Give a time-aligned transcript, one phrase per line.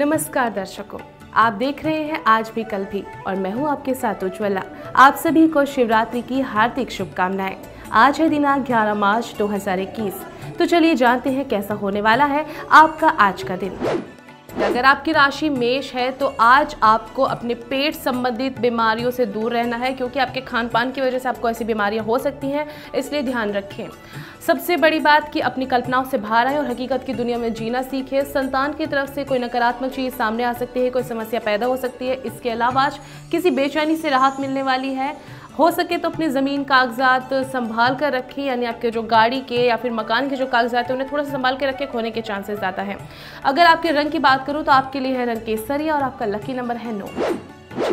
[0.00, 0.98] नमस्कार दर्शकों।
[1.34, 4.62] आप देख रहे हैं आज भी कल भी, और मैं हूँ आपके साथ उज्ज्वला।
[4.96, 7.56] आप सभी को शिवरात्रि की हार्दिक शुभकामनाएँ।
[7.92, 10.22] आज है दिनांक 11 मार्च 2021
[10.58, 13.78] तो चलिए जानते हैं कैसा होने वाला है आपका आज का दिन।
[14.52, 19.76] अगर आपकी राशि मेष है तो आज आपको अपने पेट संबंधित बीमारियों से दूर रहना
[19.76, 23.22] है, क्योंकि आपके खान पान की वजह से आपको ऐसी बीमारियाँ हो सकती हैं, इसलिए
[23.22, 23.86] ध्यान रखें।
[24.46, 27.82] सबसे बड़ी बात कि अपनी कल्पनाओं से बाहर आए और हकीकत की दुनिया में जीना
[27.82, 31.66] सीखें। संतान की तरफ़ से कोई नकारात्मक चीज़ सामने आ सकती है, कोई समस्या पैदा
[31.66, 32.98] हो सकती है। इसके अलावा आज
[33.30, 35.16] किसी बेचैनी से राहत मिलने वाली है।
[35.50, 39.76] हो सके तो अपनी ज़मीन, कागजात संभाल कर रखें, यानी आपके जो गाड़ी के या
[39.76, 42.58] फिर मकान के जो कागजात हैं, उन्हें थोड़ा सा संभाल के रखें, खोने के चांसेस
[42.58, 42.98] ज़्यादा हैं।
[43.44, 46.54] अगर आपके रंग की बात करूँ तो आपके लिए है रंग केसरिया और आपका लकी
[46.54, 47.08] नंबर है नौ।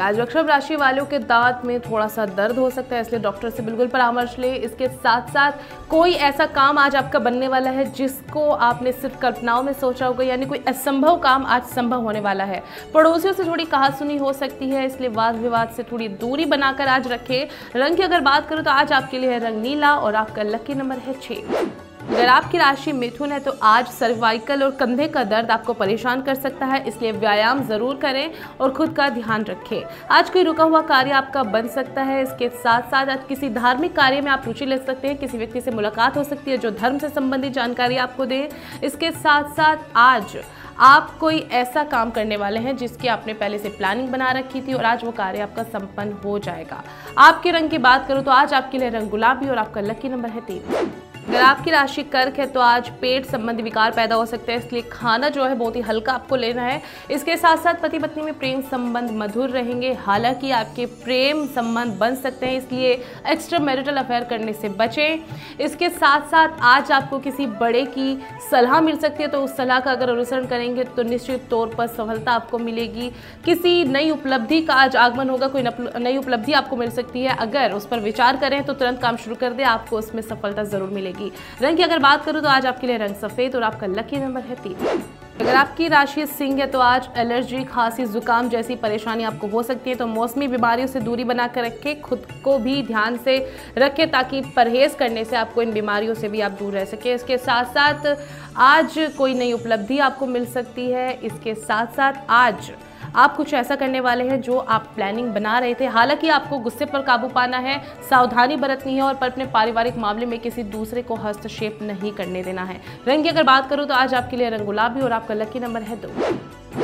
[0.00, 3.50] आज वृक्षभ राशि वालों के दांत में थोड़ा सा दर्द हो सकता है, इसलिए डॉक्टर
[3.50, 5.52] से बिल्कुल परामर्श ले। इसके साथ साथ
[5.90, 10.24] कोई ऐसा काम आज आपका बनने वाला है जिसको आपने सिर्फ़ कल्पनाओं में सोचा होगा,
[10.24, 12.62] यानी कोई असंभव काम आज संभव होने वाला है।
[12.94, 16.88] पड़ोसियों से थोड़ी कहा सुनी हो सकती है, इसलिए वाद विवाद से थोड़ी दूरी बनाकर
[16.88, 20.14] आज रखें। रंग की अगर बात करूँ तो आज आपके लिए है रंग नीला और
[20.14, 21.79] आपका लकी नंबर है छः
[22.10, 26.34] अगर आपकी राशि मिथुन है तो आज सर्वाइकल और कंधे का दर्द आपको परेशान कर
[26.36, 30.80] सकता है, इसलिए व्यायाम ज़रूर करें और खुद का ध्यान रखें। आज कोई रुका हुआ
[30.82, 34.66] कार्य आपका बन सकता है, इसके साथ साथ आज किसी धार्मिक कार्य में आप रुचि
[34.66, 37.96] ले सकते हैं, किसी व्यक्ति से मुलाकात हो सकती है जो धर्म से संबंधित जानकारी
[37.98, 38.48] आपको दे।
[38.84, 40.36] इसके साथ साथ आज
[40.80, 44.74] आप कोई ऐसा काम करने वाले हैं, जिसकी आपने पहले से प्लानिंग बना रखी थी
[44.74, 46.82] और आज वो कार्य आपका संपन्न हो जाएगा।
[47.18, 50.28] आपके रंग की बात करूँ तो आज आपके लिए रंग गुलाबी और आपका लकी नंबर
[50.30, 51.08] है तीन।
[51.40, 54.82] अगर आपकी राशि कर्क है तो आज पेट संबंधी विकार पैदा हो सकते हैं। इसलिए
[54.82, 58.38] खाना जो है, बहुत ही हल्का आपको लेना है। इसके साथ साथ पति पत्नी में
[58.38, 62.92] प्रेम संबंध मधुर रहेंगे। हालाँकि आपके प्रेम संबंध बन सकते हैं, इसलिए
[63.28, 65.18] एक्स्ट्रा मैरिटल अफेयर करने से बचें।
[65.60, 68.18] इसके साथ साथ आज आपको किसी बड़े की
[68.50, 71.86] सलाह मिल सकती है तो उस सलाह का अगर अनुसरण करेंगे तो निश्चित तौर पर
[71.88, 73.10] सफलता आपको मिलेगी।
[73.44, 77.72] किसी नई उपलब्धि का आज आगमन होगा, कोई नई उपलब्धि आपको मिल सकती है। अगर
[77.72, 81.29] उस पर विचार करें तो तुरंत काम शुरू कर दें, आपको उसमें सफलता ज़रूर मिलेगी।
[81.30, 84.16] रहेगी रंग की अगर बात करूँ तो आज आपके लिए रंग सफ़ेद और आपका लकी
[84.16, 85.02] नंबर है तीन।
[85.40, 89.90] अगर आपकी राशि सिंह है तो आज एलर्जी खांसी, जुकाम जैसी परेशानी आपको हो सकती
[89.90, 94.42] है तो मौसमी बीमारियों से दूरी बनाकर रखें, खुद को भी ध्यान से रखें ताकि
[94.56, 98.16] परहेज करने से आपको इन बीमारियों से भी आप दूर रह सकें। इसके साथ साथ
[98.56, 102.70] आज कोई नई उपलब्धि आपको मिल सकती है। इसके साथ साथ आज
[103.16, 105.86] आप कुछ ऐसा करने वाले हैं जो आप प्लानिंग बना रहे थे?
[105.86, 107.78] हालाँकि आपको गुस्से पर काबू पाना है,
[108.10, 112.42] सावधानी बरतनी है और पर अपने पारिवारिक मामले में किसी दूसरे को हस्तक्षेप नहीं करने
[112.42, 115.34] देना है। रंग की अगर बात करूँ तो आज आपके लिए रंग गुलाबी और आपका
[115.34, 116.12] लकी नंबर है दो।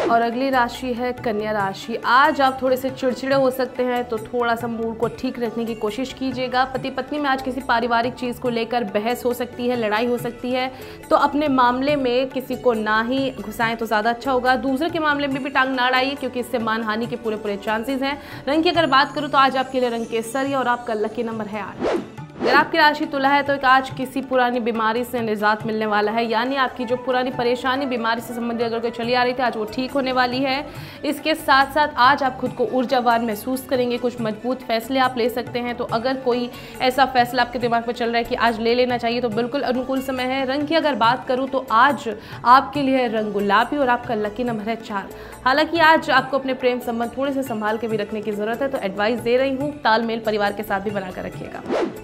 [0.07, 4.19] और अगली राशि है कन्या राशि। आज आप थोड़े से चिड़चिड़े हो सकते हैं तो
[4.19, 8.15] थोड़ा सा मूड को ठीक रखने की कोशिश कीजिएगा। पति पत्नी में आज किसी पारिवारिक
[8.15, 10.71] चीज़ को लेकर बहस हो सकती है, लड़ाई हो सकती है
[11.11, 14.99] तो अपने मामले में किसी को ना ही घुसाएँ तो ज़्यादा अच्छा होगा। दूसरे के
[14.99, 18.19] मामले में भी टांग ना अड़ाइए क्योंकि इससे मानहानि के पूरे पूरे चांसेज हैं।
[18.49, 21.47] रंग की अगर बात करूँ तो आज आपके लिए रंग केसरी और आपका लकी नंबर
[21.47, 22.06] है आठ।
[22.47, 26.13] अगर आपकी राशि तुला है तो एक आज किसी पुरानी बीमारी से निजात मिलने वाला
[26.13, 29.43] है। यानी आपकी जो पुरानी परेशानी, बीमारी से संबंधित अगर कोई चली आ रही थी,
[29.43, 30.67] आज वो ठीक होने वाली है।
[31.05, 35.29] इसके साथ साथ आज आप खुद को ऊर्जावान महसूस करेंगे, कुछ मज़बूत फैसले आप ले
[35.31, 38.61] सकते हैं। तो अगर कोई ऐसा फैसला आपके दिमाग में चल रहा है कि आज
[38.61, 42.09] ले लेना चाहिए तो बिल्कुल अनुकूल समय है। रंग की अगर बात करूँ तो आज
[42.47, 45.09] आपके लिए रंग गुलाबी और आपका लकी नंबर है चार।
[45.45, 48.69] हालाँकि आज आपको अपने प्रेम संबंध थोड़े से संभाल के भी रखने की ज़रूरत है
[48.69, 51.96] तो एडवाइस दे रही हूँ, तालमेल परिवार के साथ भी बनाकर रखिएगा।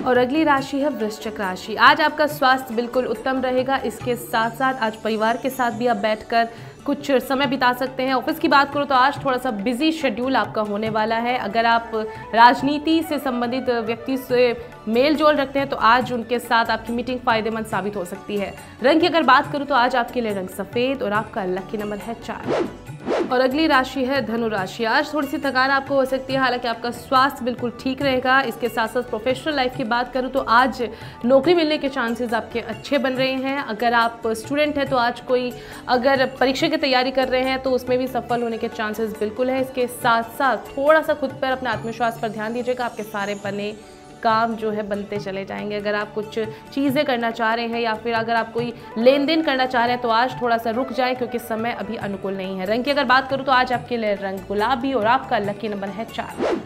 [0.00, 4.82] और अगली राशि है वृश्चिक राशि। आज आपका स्वास्थ्य बिल्कुल उत्तम रहेगा। इसके साथ साथ
[4.82, 6.48] आज परिवार के साथ भी आप बैठकर
[6.86, 10.36] कुछ समय बिता सकते हैं। ऑफ़िस की बात करो तो आज थोड़ा सा बिज़ी शेड्यूल
[10.36, 11.90] आपका होने वाला है। अगर आप
[12.34, 14.54] राजनीति से संबंधित व्यक्ति से
[14.88, 18.54] मेल जोल रखते हैं तो आज उनके साथ आपकी मीटिंग फ़ायदेमंद साबित हो सकती है।
[18.82, 21.98] रंग की अगर बात करूँ तो आज आपके लिए रंग सफ़ेद और आपका लकी नंबर
[21.98, 22.89] है चार।
[23.30, 26.68] और अगली राशि है धनु राशि आज थोड़ी सी थकान आपको हो सकती है, हालाँकि
[26.68, 30.82] आपका स्वास्थ्य बिल्कुल ठीक रहेगा। इसके साथ साथ प्रोफेशनल लाइफ की बात करूँ तो आज
[31.24, 35.20] नौकरी मिलने के चांसेस आपके अच्छे बन रहे हैं। अगर आप स्टूडेंट हैं तो आज
[35.20, 35.52] कोई
[35.88, 39.50] अगर परीक्षा की तैयारी कर रहे हैं तो उसमें भी सफल होने के चांसेस बिल्कुल
[39.50, 43.34] है। इसके साथ साथ थोड़ा सा खुद पर अपने आत्मविश्वास पर ध्यान दीजिएगा, आपके सारे
[43.44, 43.74] बने
[44.22, 46.38] काम जो है बनते चले जाएँगे। अगर आप कुछ
[46.74, 49.94] चीज़ें करना चाह रहे हैं या फिर अगर आप कोई लेन देन करना चाह रहे
[49.94, 52.90] हैं तो आज थोड़ा सा रुक जाए, क्योंकि समय अभी अनुकूल नहीं है। रंग की
[52.90, 56.59] अगर बात करूँ तो आज आपके लिए रंग गुलाबी और आपका लकी नंबर है चार।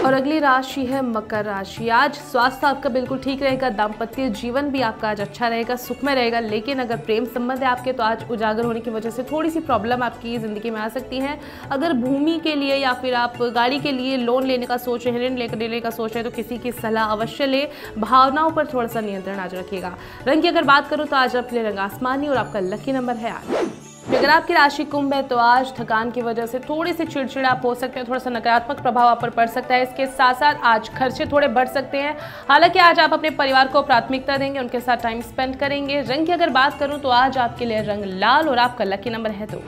[0.00, 4.80] और अगली राशि है मकर राशि। आज स्वास्थ्य आपका बिल्कुल ठीक रहेगा, दाम्पत्य जीवन भी
[4.82, 8.64] आपका आज अच्छा रहेगा सुखमय रहेगा, लेकिन अगर प्रेम संबंध है आपके तो आज उजागर
[8.64, 11.38] होने की वजह से थोड़ी सी प्रॉब्लम आपकी ज़िंदगी में आ सकती है।
[11.70, 15.14] अगर भूमि के लिए या फिर आप गाड़ी के लिए लोन लेने का सोच रहे
[15.14, 17.66] हैं, ऋण लेने का सोच रहे हैं तो किसी की सलाह अवश्य ले।
[17.98, 19.94] भावनाओं पर थोड़ा सा नियंत्रण आज रखिएगा।
[20.26, 23.30] रंग की अगर बात करूँ तो आज अपने रंग आसमानी और आपका लकी नंबर है
[23.30, 23.79] आज।
[24.10, 27.64] अगर आपकी राशि कुंभ है तो आज थकान की वजह से थोड़ी सी चिड़चिड़ा आप
[27.64, 30.54] हो सकते हैं, थोड़ा सा नकारात्मक प्रभाव आप पर पड़ सकता है। इसके साथ साथ
[30.64, 32.16] आज खर्चे थोड़े बढ़ सकते हैं।
[32.48, 36.32] हालाँकि आज आप अपने परिवार को प्राथमिकता देंगे, उनके साथ टाइम स्पेंड करेंगे। रंग की
[36.32, 39.62] अगर बात करूँ तो आज आपके लिए रंग लाल और आपका लकी नंबर है तो।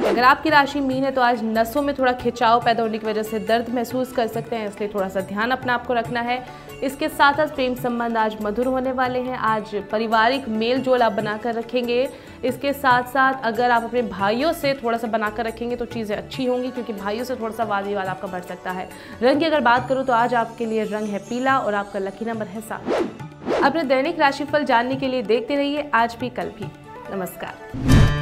[0.00, 3.22] अगर आपकी राशि मीन है तो आज नसों में थोड़ा खिंचाव पैदा होने की वजह
[3.22, 6.44] से दर्द महसूस कर सकते हैं, इसलिए थोड़ा सा ध्यान अपना आपको रखना है।
[6.82, 11.12] इसके साथ साथ प्रेम संबंध आज मधुर होने वाले हैं। आज पारिवारिक मेल जोल आप
[11.12, 12.08] बनाकर रखेंगे।
[12.44, 16.44] इसके साथ साथ अगर आप अपने भाइयों से थोड़ा सा बनाकर रखेंगे तो चीज़ें अच्छी
[16.44, 18.88] होंगी, क्योंकि भाइयों से थोड़ा सा वाद विवाद आपका बढ़ सकता है।
[19.22, 22.24] रंग की अगर बात करूँ तो आज आपके लिए रंग है पीला और आपका लकी
[22.24, 26.70] नंबर है सात। अपने दैनिक राशिफल जानने के लिए देखते रहिए आज भी कल भी।
[27.10, 28.19] नमस्कार।